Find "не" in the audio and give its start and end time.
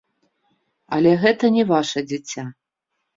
1.57-1.65